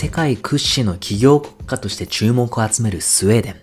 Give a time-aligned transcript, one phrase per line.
[0.00, 3.56] 世界屈指の企業国家として注目を集めるスウェーデン。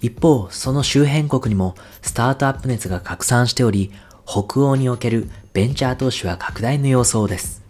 [0.00, 3.90] 一方、その周辺国にもスタートアップ熱が拡散しており、
[4.24, 7.64] 北欧におけるベンチャー投資は拡大の様相です。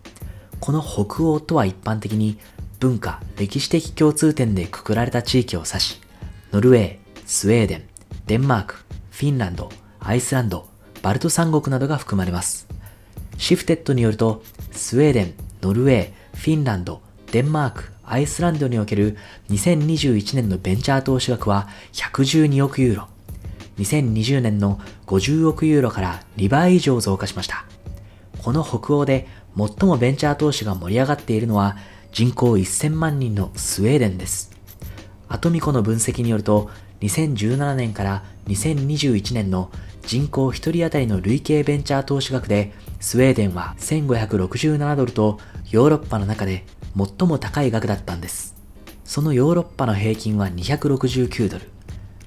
[0.61, 2.37] この北欧とは一般的に
[2.79, 6.01] 文化、歴史的共通点でくくられた地域を指し、
[6.53, 7.85] ノルウェー、スウェーデン、
[8.27, 8.75] デンマーク、
[9.13, 10.69] フィンランド、アイスランド、
[11.01, 12.67] バルト三国などが含まれます。
[13.39, 17.01] シフテッドによると、スウェーデン、ノルウェー、フィンランド、
[17.33, 19.17] デンマーク、アイスランドにおける
[19.51, 23.09] 2021年のベンチャー投資額は112億ユーロ。
[23.79, 27.65] 2020年の50億ユーロから2倍以上増加しました。
[28.43, 31.77] この北欧で最もベンチャー投資が盛り上がっているのは
[32.13, 34.53] 人口1000万人のスウェーデンです。
[35.29, 39.71] アトミコの分析によると2017年から2021年の
[40.07, 45.39] 人口1人当たりの累計ベンチャー投資額でスウェーデンは1567ドルと
[45.71, 46.65] ヨーロッパの中で
[46.97, 48.55] 最も高い額だったんです。
[49.05, 51.71] そのヨーロッパの平均は269ドル。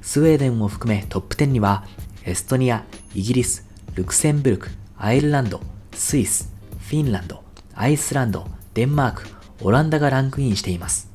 [0.02, 1.86] スウェーデンを含めトップ10には
[2.24, 5.60] エストニア、イギリス、ルクセンブルク、アイルランド、
[5.94, 9.24] スイス、フィンランド、アイスランド、デンマーク、
[9.62, 11.10] オランダがランクインしています。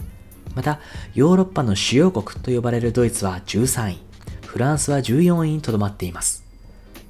[0.55, 0.81] また、
[1.15, 3.99] ヨーロッパの主要国と呼ばれるドイツは13位、
[4.47, 6.45] フランスは14位にとどまっています。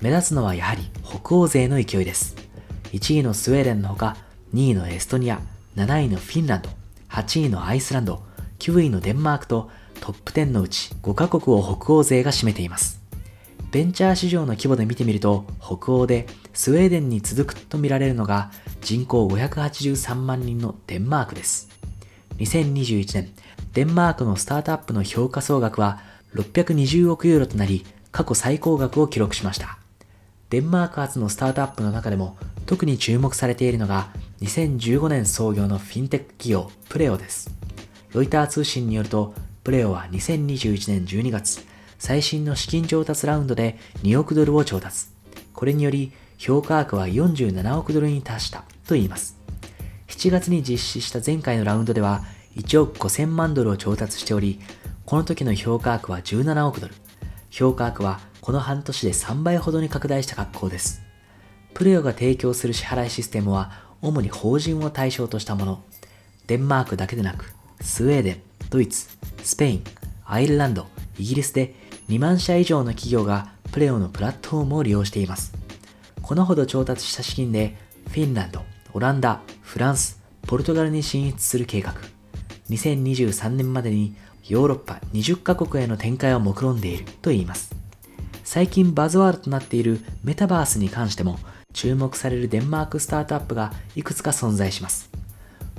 [0.00, 2.36] 目立つのはやはり北欧勢の勢いです。
[2.92, 4.16] 1位のスウェーデンのほか、
[4.54, 5.40] 2位のエストニア、
[5.76, 6.68] 7位のフィンランド、
[7.08, 8.22] 8位のアイスランド、
[8.58, 9.70] 9位のデンマークと
[10.00, 13.00] トップ10のうち5カ国を北欧勢が占めています。
[13.70, 18.50] ベンチャー市場の規模で見てみると、北欧でスウェーデンに続くと見られるのが
[18.82, 21.70] 人口583万人のデンマークです。
[22.36, 23.32] 2021年、
[23.72, 26.00] デンマークのスタートアップの評価総額は
[26.34, 29.78] 620億ユーロとなり、過去最高額を記録しました。
[30.50, 34.08] デンマーク発のスタートアップの中でも特に注目されているのが
[34.42, 37.48] 2015年創業のフィンテック企業プレオです。
[38.12, 41.64] ロイター通信によると、プレオは2021年12月、
[41.96, 45.06] 最新の資金調達ラウンドで2億ドルを調達。
[45.54, 49.38] これにより、評価額は47億ドルに達したと言います。
[50.08, 52.24] 7月に実施した前回のラウンドでは
[52.56, 54.58] 1億5000万ドルを調達しており、
[55.06, 56.94] この時の評価額は17億ドル。
[57.50, 61.00] 評価額はこの半年で3倍ほどに拡大した格好です。
[61.74, 65.82] プレオが提供する支払いシステムは主に法人を対象としたもの。
[66.48, 69.08] デンマークだけでなく、スウェーデン、ドイツ、
[69.42, 69.84] スペイン、
[70.26, 70.86] アイルランド、
[71.18, 71.74] イギリスで
[72.08, 75.54] 2万社以上の企業がプレオのプラットフォームを利用しています。
[76.20, 77.76] このほど調達した資金で
[78.08, 81.94] フィンランド、オランダ、フランス、ポルトガルに進出する計画。
[82.70, 84.16] 2023年までに
[84.48, 87.74] ヨーロッパ20カ国への展開を目論んでいると言います。
[88.44, 91.38] 最近バズワードとなっているメタバースに関しても
[91.72, 95.10] 注目されるデンマークスタートアップがいくつか存在します。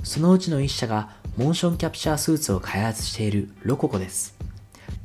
[0.02, 4.36] そのうちの1社がモーションキャプチャースーツを開発しているロココです。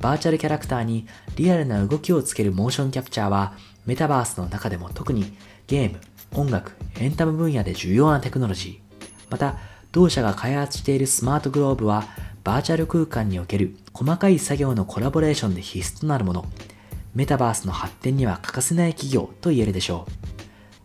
[0.00, 1.06] バーチャルキャラクターに
[1.36, 3.54] リアルな動きをつけるモーションキャプチャーは
[3.86, 5.36] メタバースの中でも特に
[5.66, 6.00] ゲーム、
[6.34, 9.30] 音楽、エンタメ分野で重要なテクノロジー。
[9.30, 9.56] また、
[9.92, 12.04] 同社が開発しているスマートグローブは
[12.44, 16.46] バーチャル空間における細かい作業のコラボレーションで必須となるもの。
[17.14, 20.06] メタバースの発展には欠かせない企業と言えるでしょ
[20.38, 20.39] う。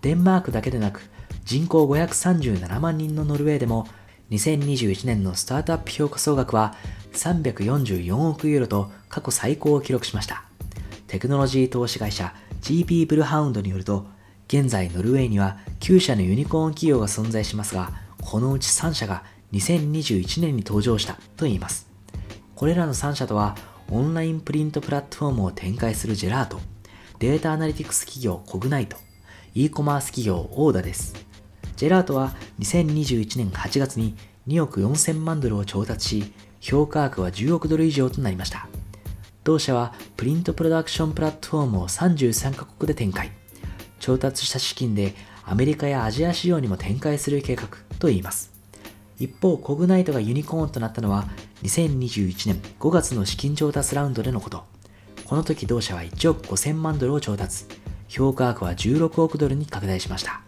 [0.05, 1.01] デンマークだけでなく
[1.45, 3.87] 人口537万人のノルウェーでも
[4.29, 6.75] 2021年のスタートアップ評価総額は
[7.13, 10.43] 344億ユーロと過去最高を記録しました。
[11.07, 14.05] テクノロジー投資会社 GP ブルハウンドによると、
[14.47, 19.23] 現在ノルウェーには9社のユニコーン企業が存在しますが、このうち3社が
[19.53, 21.89] 2021年に登場したといいます。
[22.53, 23.57] これらの3社とは、
[23.89, 26.59] オンラインプリントプラットフォームを展開するジェラート、
[27.17, 28.97] データアナリティクス企業コグナイト、
[29.57, 31.15] e コマース企業オーダです。
[31.77, 34.13] ジェラートは2021年8月に
[34.49, 38.67] 2億4000万ドルを調達し、評価額は10億ドル以上となりました。
[39.45, 43.31] 同社はプリントプロダクションプラットフォームを33カ国で展開。
[44.01, 45.13] 調達した資金で
[45.45, 48.51] アメリカやアジア市場にも展開する計画と言います。
[49.19, 51.29] 一方、コグナイトがユニコーンとなったのは
[51.63, 54.65] 2021年5月の資金調達ラウンドでのこと。
[55.23, 57.63] この時同社は1億5000万ドルを調達。
[58.07, 60.41] 評価額は16億ドルに拡大しました。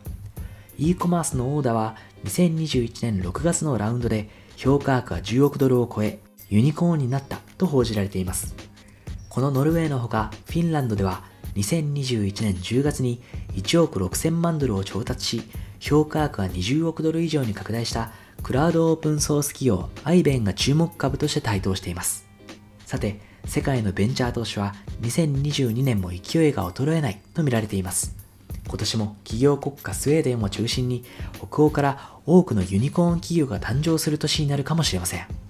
[0.78, 1.96] e コマースのオーダーは
[2.26, 6.20] 2021年6月のラウンドで評価額は10億ドルを超え、
[6.50, 8.56] ユニコーンになったと報じられています。
[9.30, 11.24] このノルウェーのほか、フィンランドでは
[11.56, 13.22] 2021年10月に
[13.54, 15.44] 1億6000万ドルを調達し、
[15.80, 18.12] 評価額は20億ドル以上に拡大した
[18.44, 22.28] クラウドオープンソース企業アイベンが注目株として台頭しています。
[22.86, 28.16] さて、世界のベンチャー投資は2022年も勢いが衰えないと見られています。
[28.68, 31.06] 今年も企業国家スウェーデンを中心に
[31.38, 35.47] 北欧から多くのユニコーン企業が誕生する年になるかもしれません。